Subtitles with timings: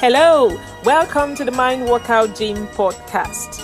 [0.00, 3.60] Hello, welcome to the Mind Workout Gym podcast.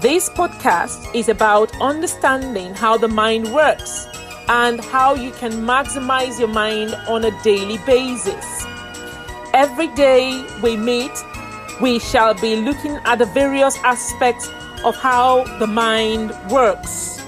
[0.00, 4.06] This podcast is about understanding how the mind works
[4.46, 8.64] and how you can maximize your mind on a daily basis.
[9.52, 11.10] Every day we meet,
[11.82, 14.48] we shall be looking at the various aspects
[14.84, 17.20] of how the mind works.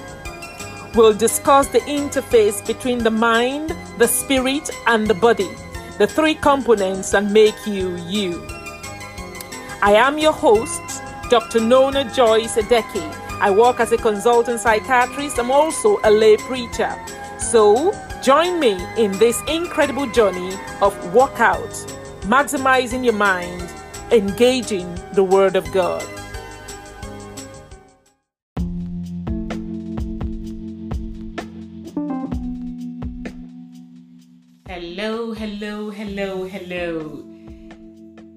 [0.95, 5.49] We'll discuss the interface between the mind, the spirit, and the body
[5.97, 8.45] the three components that make you you.
[9.81, 10.81] I am your host,
[11.29, 11.59] Dr.
[11.59, 13.03] Nona Joyce Adeki.
[13.39, 15.39] I work as a consultant psychiatrist.
[15.39, 16.93] I'm also a lay preacher.
[17.39, 21.69] So, join me in this incredible journey of workout,
[22.21, 23.71] maximizing your mind,
[24.11, 26.03] engaging the Word of God.
[34.79, 37.25] Hello, hello, hello, hello.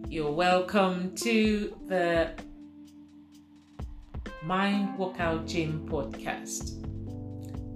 [0.08, 2.32] You're welcome to the
[4.42, 6.80] Mind Workout Gym podcast.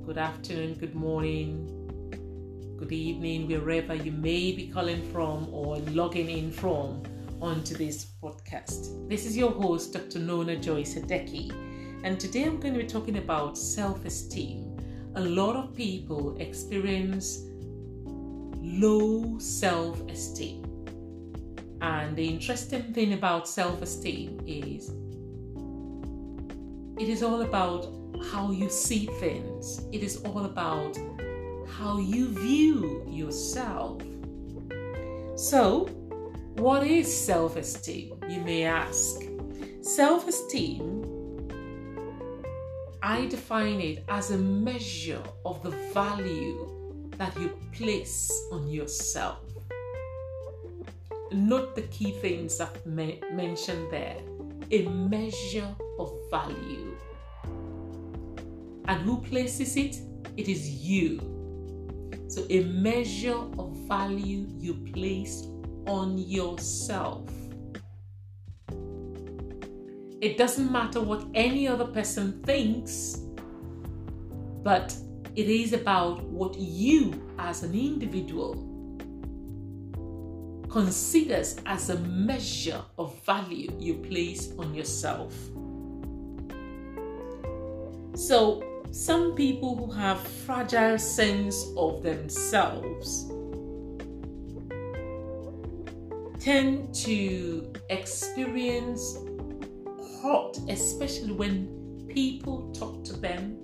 [0.06, 1.66] Good afternoon, good morning,
[2.78, 7.02] good evening, wherever you may be calling from or logging in from
[7.42, 9.10] onto this podcast.
[9.10, 10.20] This is your host, Dr.
[10.20, 11.52] Nona Joyce Adeki,
[12.02, 14.70] and today I'm going to be talking about self esteem.
[15.16, 17.44] A lot of people experience
[18.64, 20.62] low self esteem.
[21.80, 24.90] And the interesting thing about self esteem is
[26.98, 27.92] it is all about
[28.30, 30.96] how you see things, it is all about
[31.68, 34.00] how you view yourself.
[35.36, 35.86] So,
[36.56, 38.18] what is self esteem?
[38.28, 39.22] You may ask.
[39.82, 41.02] Self esteem,
[43.02, 46.73] I define it as a measure of the value
[47.16, 49.38] that you place on yourself.
[51.32, 54.16] Note the key things I've me- mentioned there
[54.70, 56.96] a measure of value.
[58.86, 59.96] And who places it?
[60.36, 61.20] It is you.
[62.28, 65.46] So, a measure of value you place
[65.86, 67.30] on yourself.
[70.20, 73.18] It doesn't matter what any other person thinks,
[74.62, 74.96] but
[75.36, 78.54] it is about what you as an individual
[80.68, 85.32] considers as a measure of value you place on yourself.
[88.16, 88.62] So,
[88.92, 93.26] some people who have fragile sense of themselves
[96.38, 99.18] tend to experience
[100.22, 103.63] hurt, especially when people talk to them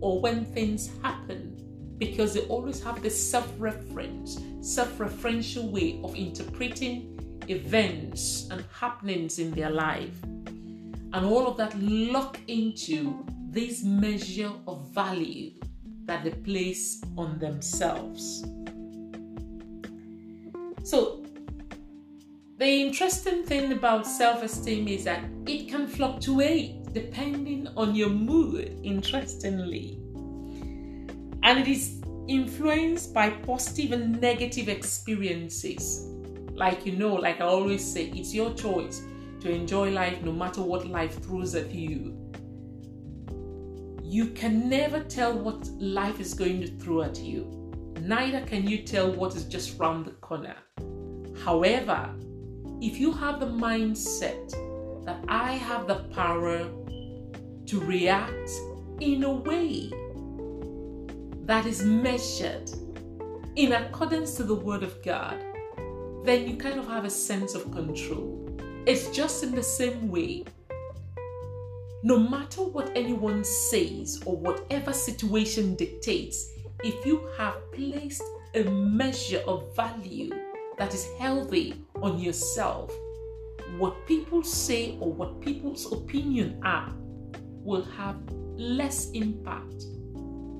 [0.00, 1.54] or when things happen
[1.98, 7.14] because they always have this self reference, self referential way of interpreting
[7.48, 10.22] events and happenings in their life.
[10.24, 15.52] And all of that lock into this measure of value
[16.04, 18.44] that they place on themselves.
[20.84, 21.24] So,
[22.58, 28.78] the interesting thing about self esteem is that it can fluctuate depending on your mood,
[28.82, 30.00] interestingly.
[31.42, 36.06] And it is influenced by positive and negative experiences.
[36.52, 39.02] Like you know, like I always say, it's your choice
[39.40, 42.16] to enjoy life no matter what life throws at you.
[44.02, 47.54] You can never tell what life is going to throw at you.
[48.00, 50.56] Neither can you tell what is just round the corner.
[51.44, 52.14] However,
[52.80, 54.50] if you have the mindset
[55.04, 56.68] that I have the power
[57.68, 58.50] to react
[59.00, 59.90] in a way
[61.44, 62.70] that is measured
[63.56, 65.36] in accordance to the Word of God,
[66.24, 68.48] then you kind of have a sense of control.
[68.86, 70.44] It's just in the same way.
[72.02, 76.50] No matter what anyone says or whatever situation dictates,
[76.82, 78.22] if you have placed
[78.54, 80.30] a measure of value
[80.78, 82.90] that is healthy on yourself,
[83.76, 86.94] what people say or what people's opinion are
[87.62, 88.16] will have
[88.56, 89.84] less impact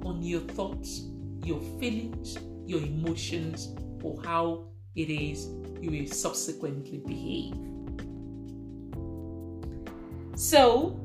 [0.05, 1.03] on your thoughts,
[1.45, 5.49] your feelings, your emotions, or how it is
[5.81, 7.55] you will subsequently behave.
[10.37, 10.99] So,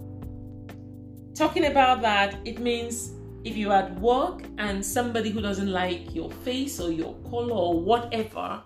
[1.33, 3.13] talking about that, it means
[3.43, 7.79] if you're at work and somebody who doesn't like your face or your color or
[7.79, 8.61] whatever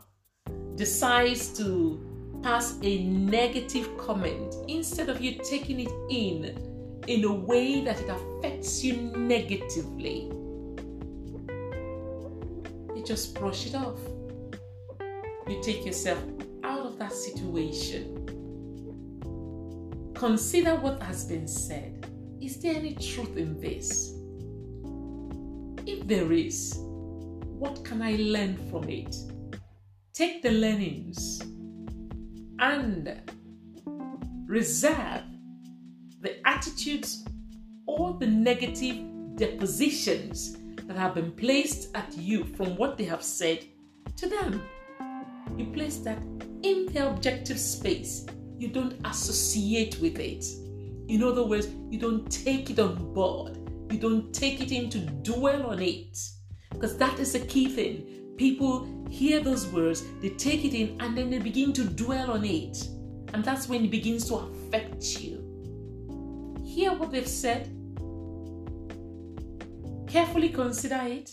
[0.76, 2.04] decides to
[2.44, 6.77] pass a negative comment, instead of you taking it in
[7.08, 10.30] in a way that it affects you negatively,
[12.96, 14.00] you just brush it off.
[15.48, 16.20] You take yourself
[16.66, 18.26] out of that situation,
[20.14, 22.06] consider what has been said.
[22.42, 24.14] Is there any truth in this?
[25.86, 29.16] If there is, what can I learn from it?
[30.14, 31.42] Take the learnings
[32.60, 33.22] and
[34.46, 35.24] reserve
[36.58, 37.24] attitudes
[37.86, 38.98] or the negative
[39.36, 40.58] depositions
[40.88, 43.64] that have been placed at you from what they have said
[44.16, 44.64] to them.
[45.56, 46.18] You place that
[46.64, 48.26] in the objective space.
[48.58, 50.46] You don't associate with it.
[51.08, 53.58] In other words, you don't take it on board.
[53.92, 56.18] You don't take it in to dwell on it.
[56.72, 58.34] Because that is the key thing.
[58.36, 62.44] People hear those words, they take it in, and then they begin to dwell on
[62.44, 62.88] it.
[63.34, 65.37] And that's when it begins to affect you.
[66.78, 67.70] Hear what they've said,
[70.08, 71.32] carefully consider it.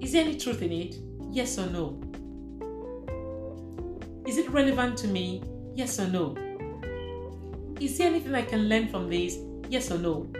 [0.00, 0.94] Is there any truth in it?
[1.32, 2.00] Yes or no?
[4.28, 5.42] Is it relevant to me?
[5.74, 6.36] Yes or no?
[7.80, 9.38] Is there anything I can learn from this?
[9.68, 10.30] Yes or no?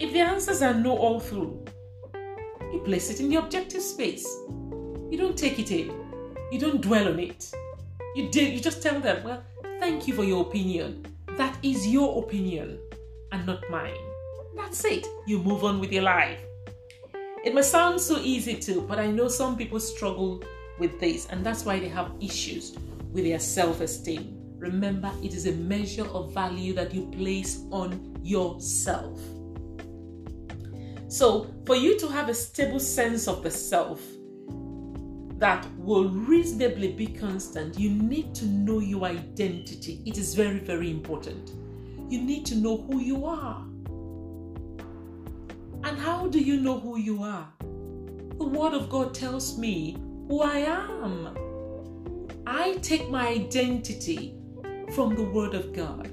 [0.00, 1.64] If the answers are no all through,
[2.72, 4.26] you place it in the objective space.
[5.08, 5.92] You don't take it in.
[6.50, 7.48] You don't dwell on it.
[8.16, 9.44] You do, you just tell them, well,
[9.78, 11.06] thank you for your opinion.
[11.36, 12.78] That is your opinion
[13.30, 13.94] and not mine.
[14.56, 15.06] That's it.
[15.26, 16.40] You move on with your life.
[17.44, 20.42] It may sound so easy too, but I know some people struggle
[20.78, 22.74] with this, and that's why they have issues
[23.12, 24.34] with their self esteem.
[24.56, 29.20] Remember, it is a measure of value that you place on yourself.
[31.08, 34.00] So, for you to have a stable sense of the self
[35.38, 40.02] that will reasonably be constant, you need to know your identity.
[40.06, 41.52] It is very, very important.
[42.08, 43.62] You need to know who you are.
[45.84, 47.48] And how do you know who you are?
[47.60, 49.96] The Word of God tells me
[50.28, 51.36] who I am.
[52.46, 54.38] I take my identity
[54.94, 56.06] from the Word of God.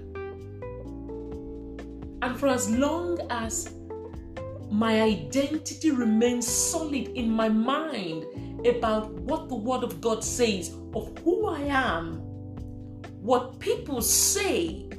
[2.22, 3.74] And for as long as
[4.70, 8.26] my identity remains solid in my mind
[8.68, 12.18] about what the Word of God says of who I am,
[13.22, 14.90] what people say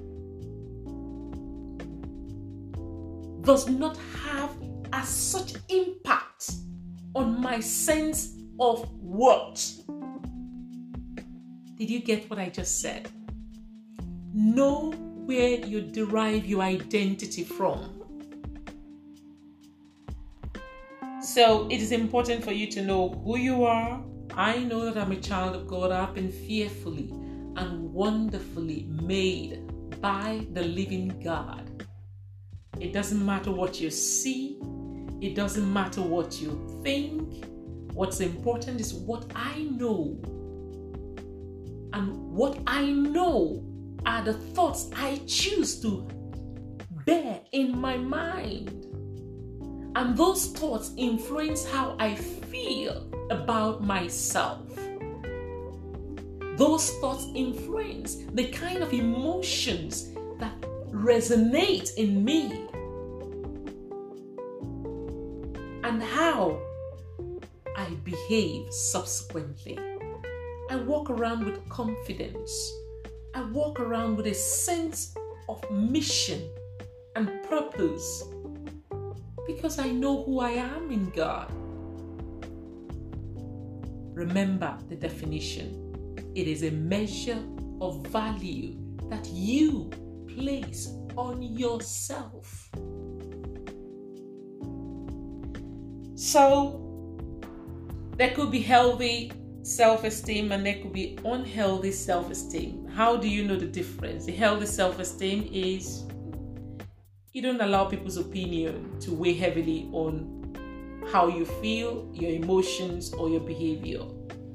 [3.42, 4.50] does not have
[4.92, 6.52] as such impact
[7.14, 9.80] on my sense of worth.
[11.76, 13.10] Did you get what I just said?
[14.32, 14.92] Know
[15.26, 18.03] where you derive your identity from.
[21.24, 24.04] So it is important for you to know who you are.
[24.34, 25.90] I know that I'm a child of God.
[25.90, 27.08] I've been fearfully
[27.56, 29.62] and wonderfully made
[30.02, 31.86] by the living God.
[32.78, 34.58] It doesn't matter what you see,
[35.22, 37.46] it doesn't matter what you think.
[37.94, 40.18] What's important is what I know.
[41.94, 43.64] And what I know
[44.04, 46.06] are the thoughts I choose to
[47.06, 48.93] bear in my mind.
[49.96, 54.60] And those thoughts influence how I feel about myself.
[56.56, 60.60] Those thoughts influence the kind of emotions that
[60.90, 62.66] resonate in me
[65.84, 66.60] and how
[67.76, 69.78] I behave subsequently.
[70.70, 72.72] I walk around with confidence.
[73.34, 75.14] I walk around with a sense
[75.48, 76.48] of mission
[77.16, 78.24] and purpose
[79.46, 81.52] because I know who I am in God.
[84.14, 85.80] Remember the definition
[86.34, 87.42] it is a measure
[87.80, 88.76] of value
[89.08, 89.90] that you
[90.26, 92.70] place on yourself.
[96.16, 96.80] So,
[98.16, 99.32] there could be healthy
[99.62, 102.86] self esteem and there could be unhealthy self esteem.
[102.88, 104.24] How do you know the difference?
[104.24, 106.04] The healthy self esteem is
[107.34, 113.28] you don't allow people's opinion to weigh heavily on how you feel, your emotions, or
[113.28, 114.02] your behavior.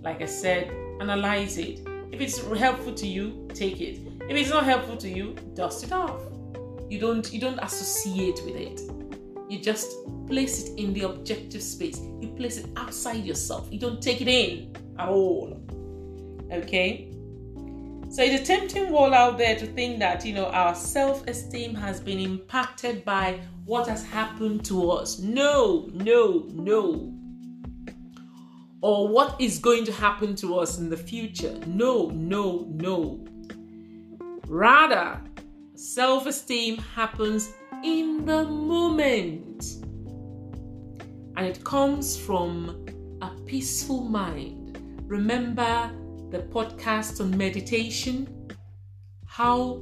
[0.01, 0.71] Like I said,
[1.01, 1.85] analyze it.
[2.13, 3.99] If it's helpful to you, take it.
[4.29, 6.21] If it's not helpful to you, dust it off.
[6.89, 8.79] You don't you don't associate with it.
[9.49, 9.91] You just
[10.27, 11.99] place it in the objective space.
[12.21, 13.67] You place it outside yourself.
[13.69, 15.61] You don't take it in at all.
[16.49, 17.08] Okay?
[18.09, 21.75] So it's a tempting wall out there to think that, you know, our self esteem
[21.75, 25.19] has been impacted by what has happened to us.
[25.19, 27.13] No, no, no.
[28.81, 31.55] Or what is going to happen to us in the future.
[31.67, 33.23] No, no, no.
[34.47, 35.21] Rather,
[35.75, 39.65] self esteem happens in the moment.
[41.37, 42.87] And it comes from
[43.21, 44.79] a peaceful mind.
[45.05, 45.91] Remember
[46.29, 48.27] the podcast on meditation,
[49.25, 49.81] how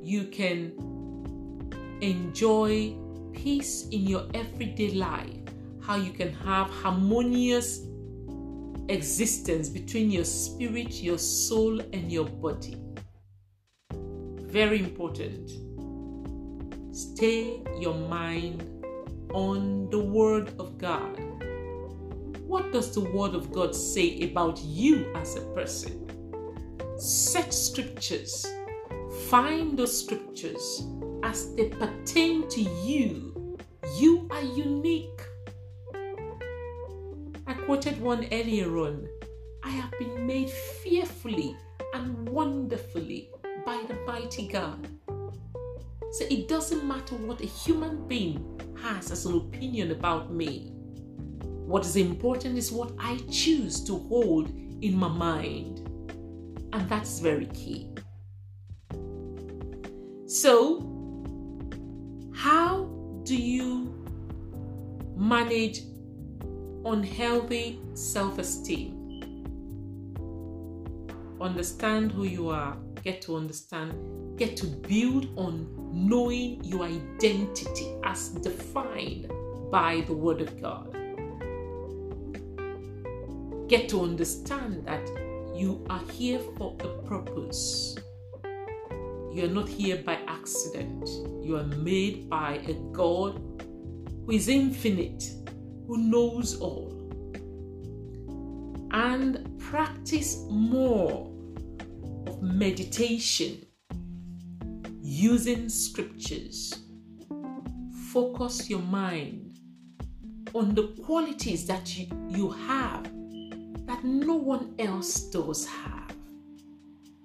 [0.00, 0.72] you can
[2.00, 2.94] enjoy
[3.32, 5.36] peace in your everyday life,
[5.82, 7.80] how you can have harmonious
[8.88, 12.76] existence between your spirit, your soul, and your body.
[14.40, 15.50] Very important.
[16.96, 18.62] Stay your mind
[19.34, 21.35] on the Word of God.
[22.46, 26.08] What does the Word of God say about you as a person?
[26.96, 28.46] Search scriptures.
[29.28, 30.86] Find those scriptures
[31.24, 33.58] as they pertain to you.
[33.96, 35.20] You are unique.
[37.48, 39.08] I quoted one earlier on.
[39.64, 41.56] I have been made fearfully
[41.94, 43.28] and wonderfully
[43.64, 44.88] by the mighty God.
[46.12, 50.75] So it doesn't matter what a human being has as an opinion about me.
[51.66, 54.50] What is important is what I choose to hold
[54.82, 55.80] in my mind.
[56.72, 57.90] And that's very key.
[60.26, 60.78] So,
[62.32, 62.84] how
[63.24, 63.92] do you
[65.16, 65.80] manage
[66.84, 69.34] unhealthy self esteem?
[71.40, 78.28] Understand who you are, get to understand, get to build on knowing your identity as
[78.28, 79.28] defined
[79.72, 80.95] by the Word of God.
[83.68, 85.04] Get to understand that
[85.56, 87.96] you are here for a purpose.
[89.32, 91.08] You are not here by accident.
[91.42, 93.40] You are made by a God
[94.24, 95.24] who is infinite,
[95.88, 96.92] who knows all.
[98.92, 101.32] And practice more
[102.28, 103.66] of meditation
[105.02, 106.72] using scriptures.
[108.12, 109.58] Focus your mind
[110.54, 113.10] on the qualities that you, you have
[113.96, 116.14] that no one else does have.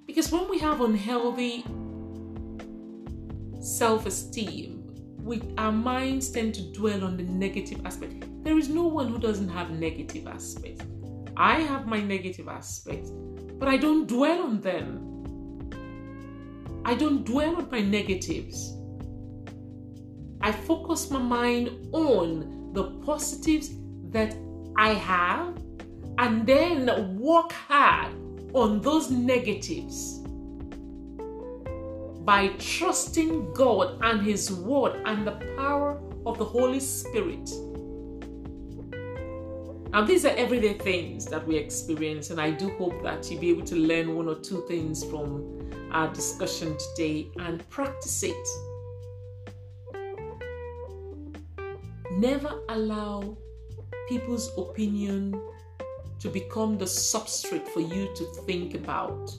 [0.08, 1.66] Because when we have unhealthy
[3.60, 4.78] self esteem,
[5.58, 8.26] our minds tend to dwell on the negative aspect.
[8.44, 10.86] There is no one who doesn't have negative aspects.
[11.38, 15.08] I have my negative aspects, but I don't dwell on them.
[16.86, 18.76] I don't dwell on my negatives.
[20.42, 23.70] I focus my mind on the positives
[24.10, 24.36] that
[24.76, 25.61] I have
[26.22, 28.14] and then work hard
[28.54, 30.20] on those negatives
[32.24, 37.50] by trusting God and His Word and the power of the Holy Spirit.
[39.92, 43.50] Now, these are everyday things that we experience, and I do hope that you'll be
[43.50, 48.48] able to learn one or two things from our discussion today and practice it.
[52.12, 53.36] Never allow
[54.08, 55.42] people's opinion
[56.22, 59.32] to become the substrate for you to think about.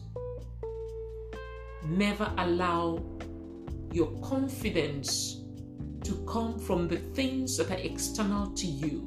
[1.86, 3.02] Never allow
[3.92, 5.42] your confidence
[6.04, 9.06] to come from the things that are external to you.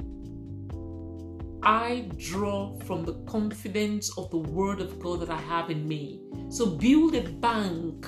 [1.64, 6.22] I draw from the confidence of the Word of God that I have in me.
[6.50, 8.08] So build a bank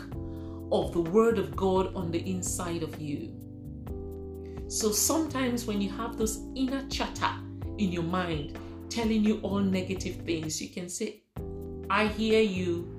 [0.71, 3.33] of the Word of God on the inside of you.
[4.69, 7.31] So sometimes when you have those inner chatter
[7.77, 8.57] in your mind
[8.89, 11.21] telling you all negative things, you can say,
[11.89, 12.93] I hear you.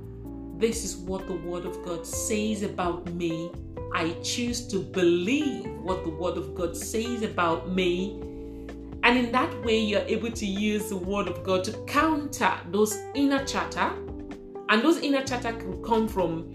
[0.59, 3.51] This is what the Word of God says about me.
[3.95, 8.21] I choose to believe what the Word of God says about me
[9.09, 12.95] and in that way, you're able to use the word of God to counter those
[13.15, 13.93] inner chatter.
[14.69, 16.47] And those inner chatter can come from,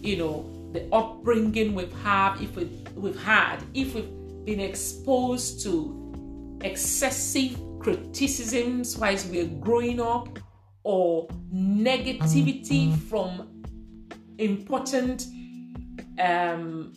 [0.00, 4.08] you know, the upbringing we've had, if we, we've had, if we've
[4.46, 10.38] been exposed to excessive criticisms whilst we're growing up,
[10.82, 13.62] or negativity from
[14.38, 15.26] important
[16.18, 16.92] um,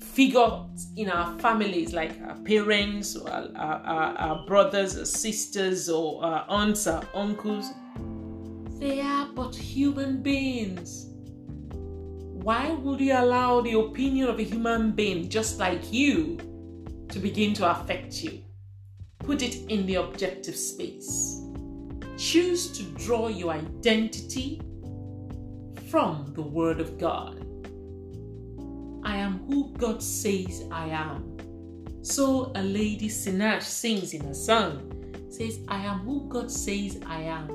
[0.00, 6.86] figures in our families, like our parents, our, our, our brothers, sisters, or our aunts,
[6.86, 7.70] or uncles,
[8.78, 11.06] they are but human beings.
[12.46, 16.36] Why would you allow the opinion of a human being just like you
[17.08, 18.45] to begin to affect you?
[19.18, 21.42] Put it in the objective space.
[22.16, 24.60] Choose to draw your identity
[25.90, 27.46] from the Word of God.
[29.04, 31.36] I am who God says I am.
[32.02, 34.92] So a lady Sinach sings in a song,
[35.28, 37.50] says, I am who God says I am.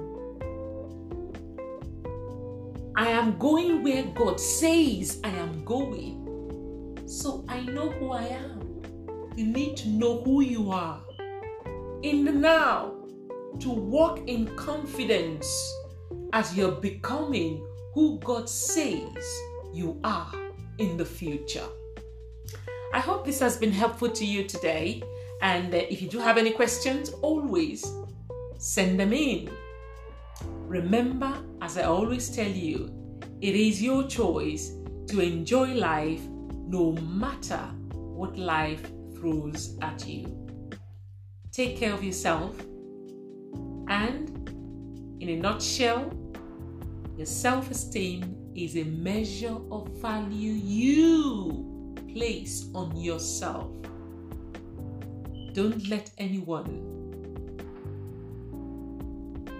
[2.95, 7.01] I am going where God says I am going.
[7.07, 8.81] So I know who I am.
[9.35, 11.01] You need to know who you are
[12.03, 12.93] in the now
[13.59, 15.47] to walk in confidence
[16.33, 19.41] as you're becoming who God says
[19.73, 20.31] you are
[20.79, 21.67] in the future.
[22.93, 25.03] I hope this has been helpful to you today.
[25.41, 27.85] And uh, if you do have any questions, always
[28.57, 29.49] send them in.
[30.67, 32.91] Remember, as I always tell you,
[33.41, 34.73] it is your choice
[35.07, 36.21] to enjoy life
[36.67, 40.40] no matter what life throws at you.
[41.51, 42.57] Take care of yourself,
[43.89, 44.29] and
[45.19, 46.13] in a nutshell,
[47.17, 53.69] your self esteem is a measure of value you place on yourself.
[55.51, 56.87] Don't let anyone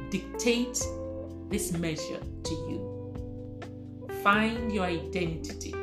[0.10, 0.82] dictate
[1.50, 4.08] this measure to you.
[4.24, 5.76] Find your identity,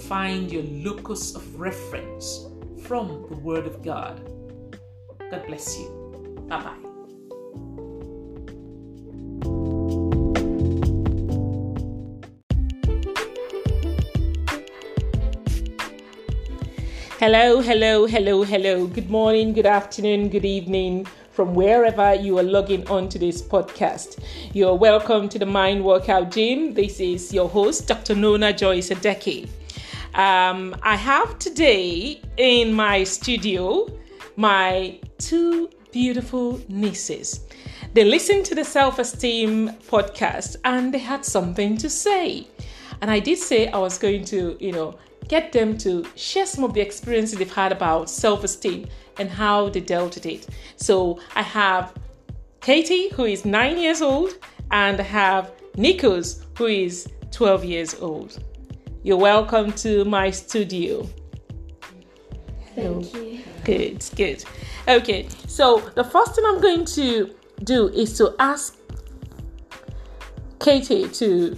[0.00, 2.46] find your locus of reference
[2.84, 4.31] from the Word of God.
[5.32, 5.88] God bless you.
[6.46, 6.76] Bye bye.
[17.18, 18.86] Hello, hello, hello, hello.
[18.88, 24.22] Good morning, good afternoon, good evening from wherever you are logging on to this podcast.
[24.52, 26.74] You're welcome to the Mind Workout Gym.
[26.74, 28.14] This is your host, Dr.
[28.14, 29.48] Nona Joyce Adeki.
[30.12, 33.88] Um, I have today in my studio
[34.36, 37.46] my two beautiful nieces.
[37.94, 42.46] They listened to the Self Esteem podcast and they had something to say.
[43.00, 44.98] And I did say I was going to, you know,
[45.28, 48.86] get them to share some of the experiences they've had about self esteem
[49.18, 50.46] and how they dealt with it.
[50.76, 51.92] So I have
[52.60, 54.38] Katie, who is nine years old,
[54.70, 58.42] and I have Nikos, who is 12 years old.
[59.02, 61.08] You're welcome to my studio.
[62.74, 63.40] Thank you.
[63.64, 64.44] Good, good.
[64.88, 68.76] Okay, so the first thing I'm going to do is to ask
[70.60, 71.56] Katie to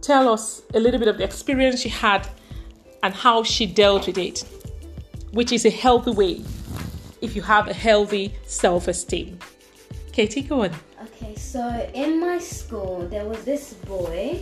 [0.00, 2.28] tell us a little bit of the experience she had
[3.02, 4.44] and how she dealt with it,
[5.32, 6.42] which is a healthy way
[7.20, 9.38] if you have a healthy self esteem.
[10.12, 10.70] Katie, go on.
[11.04, 14.40] Okay, so in my school, there was this boy.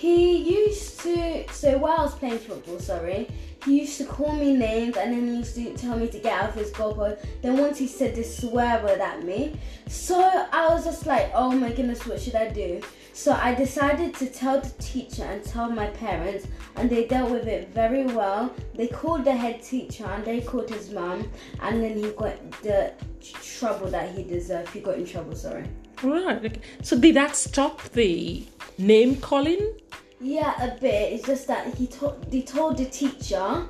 [0.00, 3.28] He used to, so while I was playing football, sorry,
[3.66, 6.32] he used to call me names and then he used to tell me to get
[6.32, 7.22] out of his goalpost.
[7.42, 9.60] Then once he said this swear word at me.
[9.88, 12.80] So I was just like, oh my goodness, what should I do?
[13.12, 17.46] So I decided to tell the teacher and tell my parents, and they dealt with
[17.46, 18.54] it very well.
[18.74, 22.94] They called the head teacher and they called his mom, and then he got the
[23.20, 24.70] trouble that he deserved.
[24.70, 25.66] He got in trouble, sorry.
[26.02, 26.58] Right.
[26.82, 28.44] So did that stop the
[28.78, 29.74] name calling?
[30.20, 31.12] Yeah, a bit.
[31.12, 33.66] It's just that he told he told the teacher,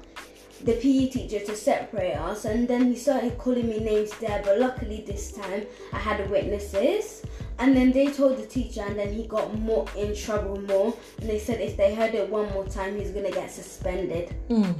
[0.64, 4.42] the PE teacher, to separate us, and then he started calling me names there.
[4.44, 7.22] But luckily this time I had witnesses,
[7.58, 10.94] and then they told the teacher, and then he got more in trouble more.
[11.20, 14.34] And they said if they heard it one more time, he's gonna get suspended.
[14.48, 14.74] Mm.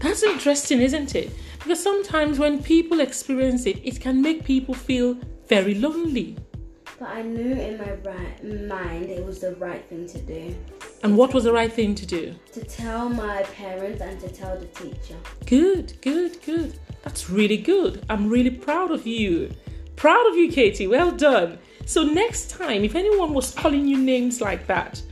[0.00, 1.30] That's interesting, isn't it?
[1.60, 5.16] Because sometimes when people experience it, it can make people feel
[5.48, 6.36] very lonely.
[6.98, 10.54] But I knew in my right mind it was the right thing to do.
[11.02, 12.34] And what was the right thing to do?
[12.52, 15.16] To tell my parents and to tell the teacher.
[15.46, 16.78] Good, good, good.
[17.02, 18.04] That's really good.
[18.08, 19.50] I'm really proud of you.
[19.96, 20.86] Proud of you, Katie.
[20.86, 21.58] Well done.
[21.86, 25.02] So, next time, if anyone was calling you names like that,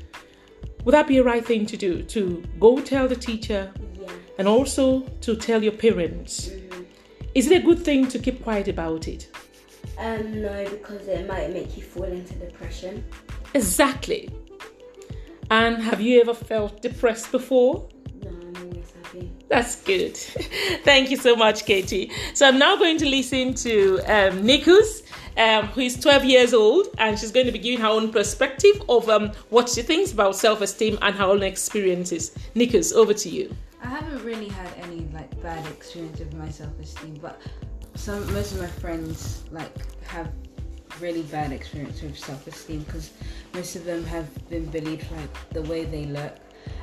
[0.85, 2.03] would that be a right thing to do?
[2.05, 4.09] To go tell the teacher Yeah.
[4.39, 6.49] and also to tell your parents?
[6.49, 6.85] Mhm.
[7.35, 9.29] Is it a good thing to keep quiet about it?
[9.99, 13.05] Um, no, because it might make you fall into depression.
[13.55, 14.31] Exactly.
[15.51, 17.87] And have you ever felt depressed before?
[18.25, 19.31] No, I'm always happy.
[19.49, 20.17] That's good.
[20.85, 22.11] Thank you so much, Katie.
[22.35, 25.03] So I'm now going to listen to um, Nikus,
[25.37, 28.83] um, who is 12 years old, and she's going to be giving her own perspective
[28.89, 32.35] of um, what she thinks about self-esteem and her own experiences.
[32.57, 33.55] Nikus, over to you.
[33.83, 37.41] I haven't really had any like bad experience with my self-esteem, but
[37.95, 39.73] some most of my friends like
[40.05, 40.31] have
[41.01, 43.13] really bad experience with self-esteem because
[43.55, 46.37] most of them have been bullied like the way they look,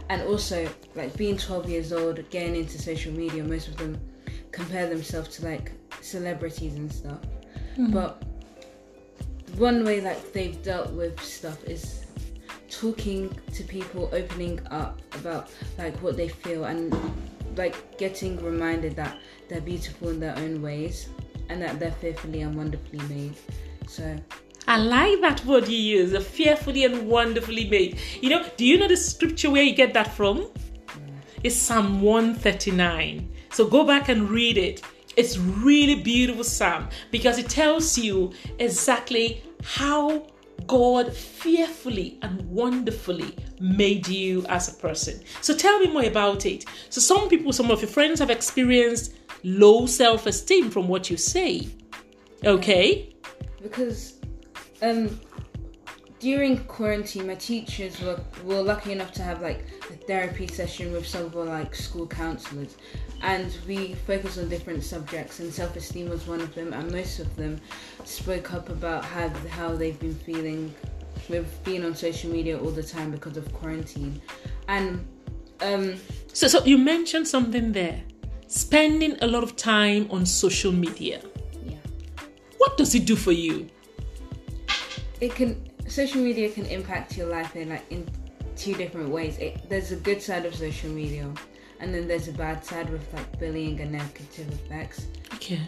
[0.09, 3.43] and also like being 12 years old, getting into social media.
[3.43, 3.99] Most of them
[4.51, 7.19] compare themselves to like celebrities and stuff,
[7.73, 7.91] mm-hmm.
[7.91, 8.23] but
[9.57, 12.05] one way like they've dealt with stuff is
[12.69, 16.93] talking to people opening up about like what they feel and
[17.55, 21.09] like getting reminded that they're beautiful in their own ways
[21.49, 23.35] and that they're fearfully and wonderfully made
[23.87, 24.15] so
[24.67, 27.97] I like that word you use, a fearfully and wonderfully made.
[28.21, 30.47] You know, do you know the scripture where you get that from?
[31.43, 33.33] It's Psalm 139.
[33.51, 34.83] So go back and read it.
[35.17, 40.27] It's really beautiful psalm because it tells you exactly how
[40.67, 45.21] God fearfully and wonderfully made you as a person.
[45.41, 46.65] So tell me more about it.
[46.89, 51.67] So some people, some of your friends have experienced low self-esteem from what you say.
[52.43, 53.13] Okay?
[53.61, 54.19] Because
[54.81, 55.19] um
[56.19, 61.07] during quarantine my teachers were, were lucky enough to have like a therapy session with
[61.07, 62.75] some of our like school counselors
[63.21, 67.35] and we focused on different subjects and self-esteem was one of them and most of
[67.35, 67.59] them
[68.05, 70.73] spoke up about how how they've been feeling
[71.27, 74.21] with being on social media all the time because of quarantine
[74.67, 75.05] and
[75.61, 75.95] um
[76.33, 78.01] So so you mentioned something there.
[78.47, 81.21] Spending a lot of time on social media.
[81.65, 81.77] yeah
[82.57, 83.67] What does it do for you?
[85.21, 88.07] it can social media can impact your life in like in
[88.55, 91.27] two different ways it, there's a good side of social media
[91.79, 95.59] and then there's a bad side with like bullying and negative effects Okay.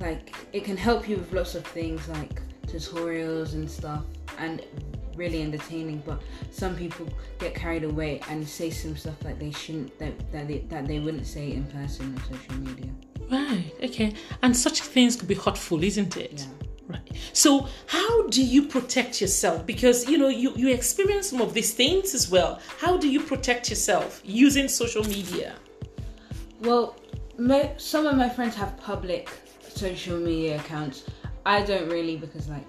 [0.00, 4.04] like it can help you with lots of things like tutorials and stuff
[4.38, 4.62] and
[5.16, 7.06] really entertaining but some people
[7.38, 10.98] get carried away and say some stuff that they shouldn't that, that they that they
[11.00, 12.90] wouldn't say in person on social media
[13.30, 13.72] Right.
[13.80, 14.12] Okay.
[14.42, 16.40] And such things could be hurtful, isn't it?
[16.40, 17.16] yeah Right.
[17.32, 19.64] So how do you protect yourself?
[19.64, 22.60] Because you know you, you experience some of these things as well.
[22.78, 25.54] How do you protect yourself using social media?
[26.60, 26.96] Well,
[27.76, 29.30] some of my friends have public
[29.68, 31.04] social media accounts.
[31.46, 32.66] I don't really because like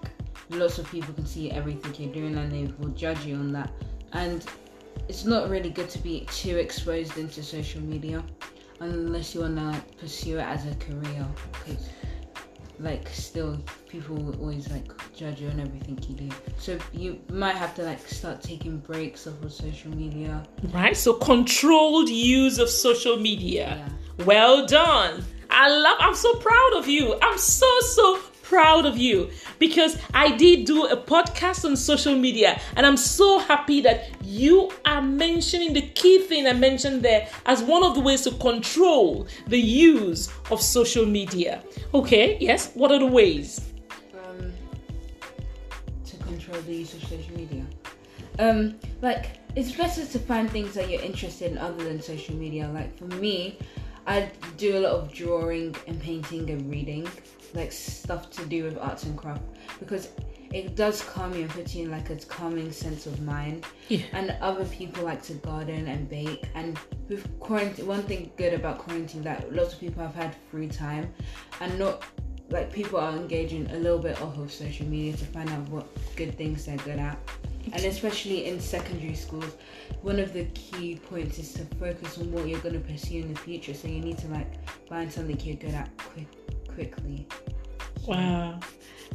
[0.50, 3.72] lots of people can see everything you're doing and they will judge you on that.
[4.14, 4.46] And
[5.08, 8.24] it's not really good to be too exposed into social media
[8.80, 11.26] unless you want to pursue it as a career.
[11.66, 11.90] Because
[12.82, 16.36] like still people will always like judge you on everything you do.
[16.58, 20.44] So you might have to like start taking breaks off of social media.
[20.74, 20.98] Right.
[20.98, 23.88] So controlled use of social media.
[24.18, 24.26] Yeah.
[24.26, 25.24] Well done.
[25.50, 27.18] I love I'm so proud of you.
[27.22, 28.20] I'm so so
[28.52, 33.40] proud of you because I did do a podcast on social media and I'm so
[33.40, 38.02] happy that you are mentioning the key thing I mentioned there as one of the
[38.02, 41.64] ways to control the use of social media.
[41.94, 43.62] Okay, yes, what are the ways?
[44.28, 44.52] um,
[46.04, 47.66] to control the use of social media.
[48.38, 52.70] Um, like it's better to find things that you're interested in other than social media.
[52.74, 53.60] Like for me,
[54.08, 57.08] I do a lot of drawing and painting and reading,
[57.54, 59.44] like stuff to do with arts and craft,
[59.80, 60.10] because
[60.54, 63.66] it does calm you and put you in like a calming sense of mind.
[63.88, 64.02] Yeah.
[64.12, 66.46] And other people like to garden and bake.
[66.56, 70.68] And with quarantine, one thing good about quarantine that lots of people have had free
[70.68, 71.14] time,
[71.62, 72.04] and not
[72.50, 75.88] like people are engaging a little bit off of social media to find out what
[76.18, 77.18] good things they're good at.
[77.74, 79.58] And especially in secondary schools,
[80.02, 83.34] one of the key points is to focus on what you're going to pursue in
[83.34, 83.74] the future.
[83.74, 84.48] So you need to like
[84.88, 86.28] find something you're good at quick,
[86.68, 87.28] quickly.
[88.08, 88.60] Wow.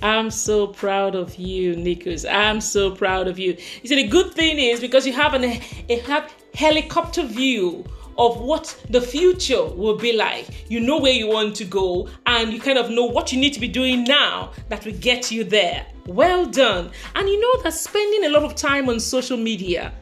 [0.03, 2.31] I'm so proud of you, Nikos.
[2.31, 3.57] I'm so proud of you.
[3.83, 7.85] You see, the good thing is because you have an a have helicopter view
[8.19, 10.71] of what the future will be like.
[10.71, 13.53] You know where you want to go, and you kind of know what you need
[13.55, 15.87] to be doing now that will get you there.
[16.07, 16.91] Well done.
[17.15, 19.93] And you know that spending a lot of time on social media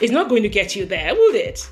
[0.00, 1.70] is not going to get you there, will it?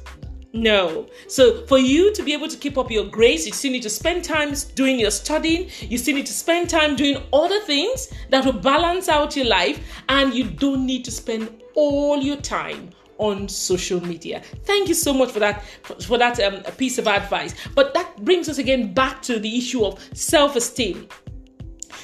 [0.55, 1.07] No.
[1.29, 3.91] So for you to be able to keep up your grades, you still need to
[3.91, 5.71] spend time doing your studying.
[5.81, 9.81] You still need to spend time doing other things that will balance out your life,
[10.09, 12.91] and you don't need to spend all your time
[13.23, 14.43] on social media.
[14.65, 17.55] Thank you so much for that for, that um, piece of advice.
[17.75, 21.09] But that brings us again back to the issue of self-esteem.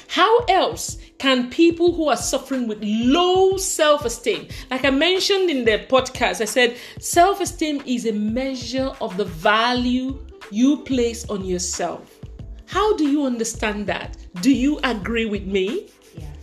[0.07, 5.65] How else can people who are suffering with low self esteem, like I mentioned in
[5.65, 11.43] the podcast, I said self esteem is a measure of the value you place on
[11.43, 12.19] yourself.
[12.65, 14.17] How do you understand that?
[14.41, 15.89] Do you agree with me?
[16.15, 16.37] Yes.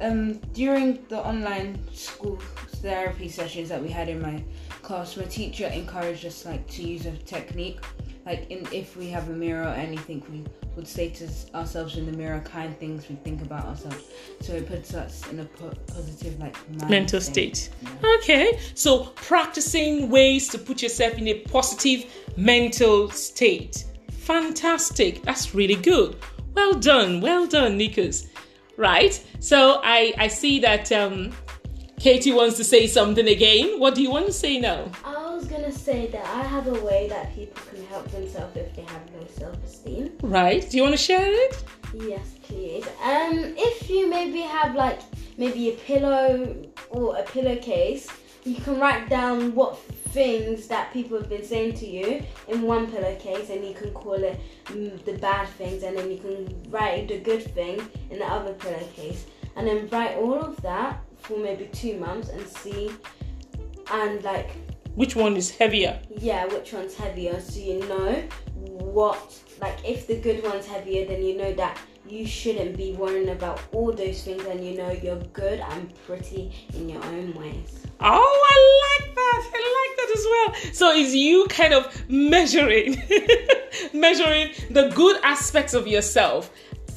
[0.00, 2.38] Um, during the online school
[2.84, 4.44] therapy sessions that we had in my
[4.82, 7.80] class, my teacher encouraged us like to use a technique.
[8.26, 10.44] Like in if we have a mirror or anything, we
[10.76, 14.04] would say to ourselves in the mirror kind things we think about ourselves.
[14.40, 16.56] So it puts us in a po- positive like
[16.88, 17.70] Mental state.
[18.18, 22.04] Okay, so practicing ways to put yourself in a positive
[22.36, 23.84] mental state.
[24.10, 25.22] Fantastic.
[25.22, 26.16] That's really good.
[26.54, 27.20] Well done.
[27.20, 28.26] Well done, Nikos.
[28.76, 29.14] Right.
[29.40, 31.32] So I I see that um
[32.04, 33.80] Katie wants to say something again.
[33.80, 34.92] What do you want to say now?
[35.06, 38.76] I was gonna say that I have a way that people can help themselves if
[38.76, 40.12] they have low self-esteem.
[40.20, 40.68] Right.
[40.68, 41.64] Do you want to share it?
[41.94, 42.84] Yes, please.
[43.02, 45.00] Um, if you maybe have like
[45.38, 46.54] maybe a pillow
[46.90, 48.06] or a pillowcase,
[48.44, 49.78] you can write down what
[50.12, 54.22] things that people have been saying to you in one pillowcase, and you can call
[54.22, 58.26] it mm, the bad things, and then you can write the good thing in the
[58.26, 59.24] other pillowcase.
[59.56, 62.90] and then write all of that for maybe two months and see,
[63.92, 64.50] and like
[64.94, 66.00] Which one is heavier?
[66.10, 68.22] yeah, which one's heavier, so you know
[68.54, 69.40] what.
[69.60, 73.60] Like if the good one's heavier, then you know that you shouldn't be worrying about
[73.72, 77.86] all those things, and you know you're good and pretty in your own ways.
[78.00, 79.50] Oh, I like that.
[79.54, 80.72] I like that as well.
[80.74, 82.96] So is you kind of measuring
[83.94, 86.50] measuring the good aspects of yourself,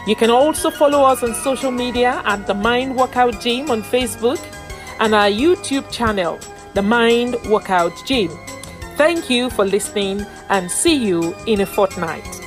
[0.07, 4.39] You can also follow us on social media at the Mind Workout Gym on Facebook
[4.99, 6.39] and our YouTube channel,
[6.73, 8.29] The Mind Workout Gym.
[8.95, 12.44] Thank you for listening and see you in a fortnight.